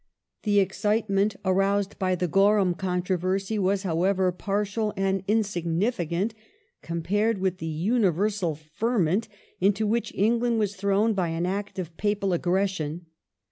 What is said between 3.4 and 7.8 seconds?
was. The Ro however, partial and insignificant compared with the